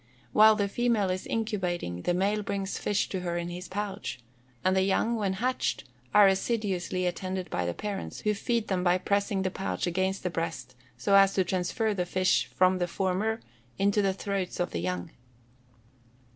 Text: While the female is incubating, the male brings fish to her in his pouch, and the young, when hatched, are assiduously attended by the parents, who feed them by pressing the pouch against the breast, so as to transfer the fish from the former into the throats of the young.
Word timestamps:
While 0.33 0.55
the 0.55 0.67
female 0.67 1.11
is 1.11 1.27
incubating, 1.27 2.01
the 2.01 2.15
male 2.15 2.41
brings 2.41 2.79
fish 2.79 3.07
to 3.09 3.19
her 3.19 3.37
in 3.37 3.49
his 3.49 3.67
pouch, 3.67 4.17
and 4.63 4.75
the 4.75 4.81
young, 4.81 5.15
when 5.15 5.33
hatched, 5.33 5.83
are 6.11 6.25
assiduously 6.27 7.05
attended 7.05 7.51
by 7.51 7.67
the 7.67 7.75
parents, 7.75 8.21
who 8.21 8.33
feed 8.33 8.67
them 8.67 8.83
by 8.83 8.97
pressing 8.97 9.43
the 9.43 9.51
pouch 9.51 9.85
against 9.85 10.23
the 10.23 10.31
breast, 10.31 10.73
so 10.97 11.13
as 11.13 11.35
to 11.35 11.43
transfer 11.43 11.93
the 11.93 12.07
fish 12.07 12.47
from 12.47 12.79
the 12.79 12.87
former 12.87 13.41
into 13.77 14.01
the 14.01 14.11
throats 14.15 14.59
of 14.59 14.71
the 14.71 14.79
young. 14.81 15.11